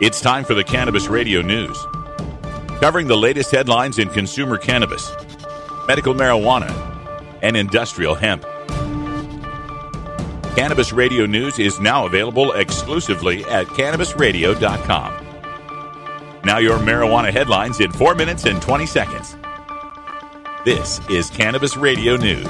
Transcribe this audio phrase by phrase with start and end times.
[0.00, 1.76] It's time for the Cannabis Radio News.
[2.80, 5.12] Covering the latest headlines in consumer cannabis,
[5.86, 6.70] medical marijuana,
[7.42, 8.42] and industrial hemp.
[10.56, 15.26] Cannabis Radio News is now available exclusively at cannabisradio.com.
[16.44, 19.36] Now, your marijuana headlines in 4 minutes and 20 seconds.
[20.64, 22.48] This is Cannabis Radio News.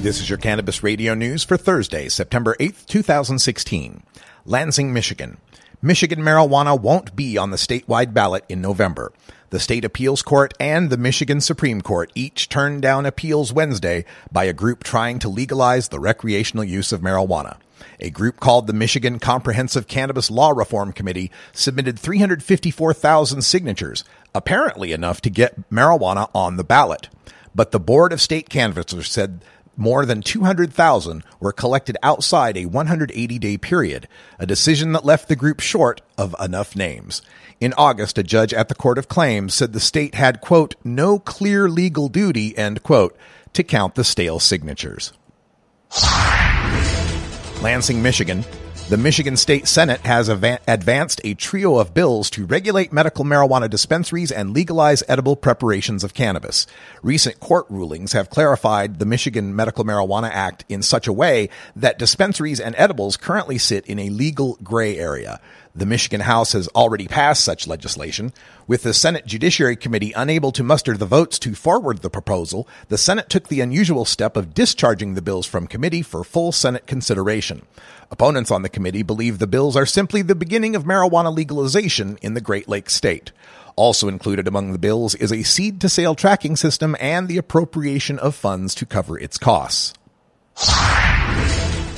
[0.00, 4.04] This is your Cannabis Radio News for Thursday, September 8th, 2016.
[4.44, 5.38] Lansing, Michigan.
[5.80, 9.12] Michigan marijuana won't be on the statewide ballot in November.
[9.50, 14.44] The state appeals court and the Michigan Supreme Court each turned down appeals Wednesday by
[14.44, 17.58] a group trying to legalize the recreational use of marijuana.
[18.00, 24.02] A group called the Michigan Comprehensive Cannabis Law Reform Committee submitted 354,000 signatures,
[24.34, 27.08] apparently enough to get marijuana on the ballot.
[27.54, 29.44] But the Board of State Canvassers said
[29.78, 35.36] more than 200,000 were collected outside a 180 day period, a decision that left the
[35.36, 37.22] group short of enough names.
[37.60, 41.18] In August, a judge at the Court of Claims said the state had, quote, no
[41.18, 43.16] clear legal duty, end quote,
[43.52, 45.12] to count the stale signatures.
[47.62, 48.44] Lansing, Michigan.
[48.88, 53.68] The Michigan State Senate has av- advanced a trio of bills to regulate medical marijuana
[53.68, 56.66] dispensaries and legalize edible preparations of cannabis.
[57.02, 61.98] Recent court rulings have clarified the Michigan Medical Marijuana Act in such a way that
[61.98, 65.38] dispensaries and edibles currently sit in a legal gray area.
[65.74, 68.32] The Michigan House has already passed such legislation.
[68.66, 72.98] With the Senate Judiciary Committee unable to muster the votes to forward the proposal, the
[72.98, 77.66] Senate took the unusual step of discharging the bills from committee for full Senate consideration.
[78.10, 82.34] Opponents on the committee believe the bills are simply the beginning of marijuana legalization in
[82.34, 83.32] the Great Lakes state.
[83.74, 88.20] Also included among the bills is a seed to sale tracking system and the appropriation
[88.20, 89.94] of funds to cover its costs.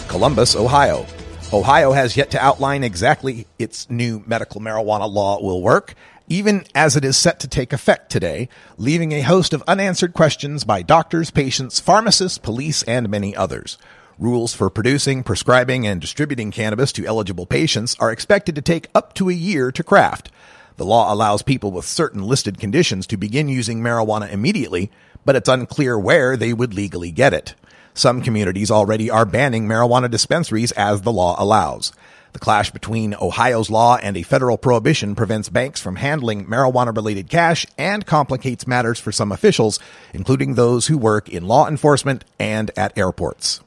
[0.09, 1.05] Columbus, Ohio.
[1.53, 5.93] Ohio has yet to outline exactly its new medical marijuana law will work,
[6.31, 8.49] even as it is set to take effect today,
[8.79, 13.77] leaving a host of unanswered questions by doctors, patients, pharmacists, police, and many others.
[14.21, 19.15] Rules for producing, prescribing, and distributing cannabis to eligible patients are expected to take up
[19.15, 20.31] to a year to craft.
[20.77, 24.91] The law allows people with certain listed conditions to begin using marijuana immediately,
[25.25, 27.55] but it's unclear where they would legally get it.
[27.95, 31.91] Some communities already are banning marijuana dispensaries as the law allows.
[32.35, 37.31] The clash between Ohio's law and a federal prohibition prevents banks from handling marijuana related
[37.31, 39.81] cash and complicates matters for some officials,
[40.13, 43.63] including those who work in law enforcement and at airports.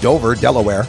[0.00, 0.86] Dover, Delaware.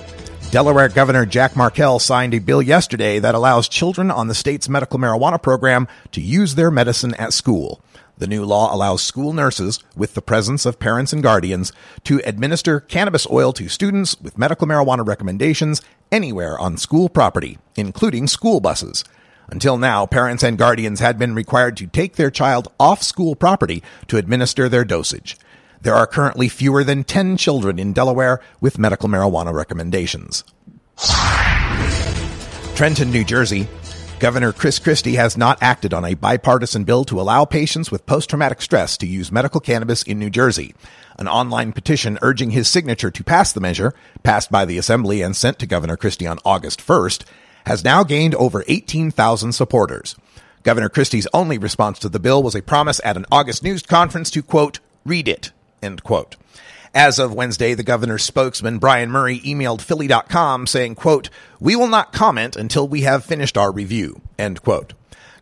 [0.52, 5.00] Delaware Governor Jack Markell signed a bill yesterday that allows children on the state's medical
[5.00, 7.82] marijuana program to use their medicine at school.
[8.18, 11.74] The new law allows school nurses, with the presence of parents and guardians,
[12.06, 18.28] to administer cannabis oil to students with medical marijuana recommendations anywhere on school property, including
[18.28, 19.04] school buses.
[19.48, 23.84] Until now, parents and guardians had been required to take their child off school property
[24.08, 25.38] to administer their dosage.
[25.81, 30.44] There are currently fewer than 10 children in Delaware with medical marijuana recommendations.
[32.75, 33.68] Trenton, New Jersey.
[34.19, 38.62] Governor Chris Christie has not acted on a bipartisan bill to allow patients with post-traumatic
[38.62, 40.74] stress to use medical cannabis in New Jersey.
[41.19, 43.94] An online petition urging his signature to pass the measure,
[44.24, 47.25] passed by the Assembly and sent to Governor Christie on August 1st,
[47.66, 50.16] has now gained over 18,000 supporters.
[50.63, 54.31] Governor Christie's only response to the bill was a promise at an August news conference
[54.31, 55.52] to quote, read it,
[55.85, 56.35] end quote.
[56.94, 61.29] As of Wednesday, the governor's spokesman, Brian Murray, emailed Philly.com saying, quote,
[61.59, 64.94] we will not comment until we have finished our review, end quote.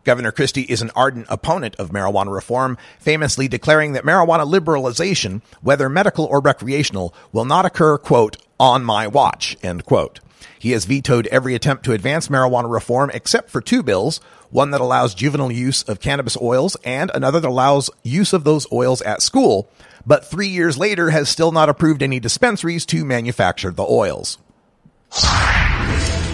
[0.04, 5.88] Governor Christie is an ardent opponent of marijuana reform, famously declaring that marijuana liberalization, whether
[5.88, 10.20] medical or recreational, will not occur, quote, on my watch, end quote.
[10.58, 14.80] He has vetoed every attempt to advance marijuana reform except for two bills, one that
[14.80, 19.22] allows juvenile use of cannabis oils and another that allows use of those oils at
[19.22, 19.68] school,
[20.06, 24.38] but three years later has still not approved any dispensaries to manufacture the oils.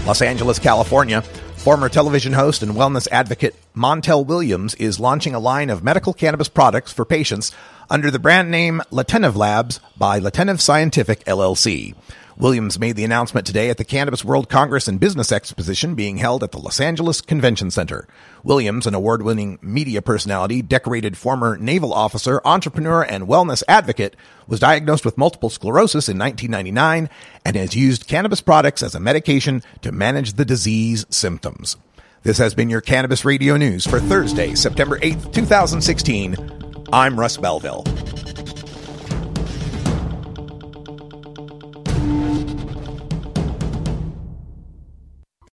[0.06, 1.22] Los Angeles, California.
[1.56, 6.48] Former television host and wellness advocate Montel Williams is launching a line of medical cannabis
[6.48, 7.52] products for patients
[7.88, 11.94] under the brand name Lenitiv Labs by Lenitiv Scientific LLC.
[12.36, 16.42] Williams made the announcement today at the Cannabis World Congress and Business Exposition being held
[16.42, 18.08] at the Los Angeles Convention Center.
[18.42, 24.16] Williams, an award-winning media personality, decorated former naval officer, entrepreneur, and wellness advocate,
[24.48, 27.08] was diagnosed with multiple sclerosis in 1999
[27.44, 31.76] and has used cannabis products as a medication to manage the disease symptoms.
[32.22, 36.36] This has been your Cannabis Radio News for Thursday, September 8th, 2016.
[36.92, 37.84] I'm Russ Belville.